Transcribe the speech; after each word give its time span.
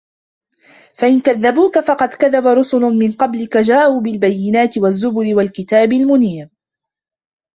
فإن 0.93 1.21
كذبوك 1.21 1.79
فقد 1.79 2.09
كذب 2.09 2.47
رسل 2.47 2.79
من 2.79 3.11
قبلك 3.11 3.57
جاءوا 3.57 4.01
بالبينات 4.01 4.77
والزبر 4.77 5.35
والكتاب 5.35 5.93
المنير 5.93 6.49